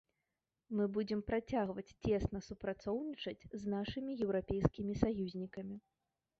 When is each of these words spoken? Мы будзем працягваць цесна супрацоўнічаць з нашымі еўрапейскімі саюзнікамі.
Мы 0.77 0.87
будзем 0.95 1.19
працягваць 1.29 1.95
цесна 2.15 2.41
супрацоўнічаць 2.49 3.47
з 3.61 3.77
нашымі 3.77 4.19
еўрапейскімі 4.29 5.01
саюзнікамі. 5.07 5.75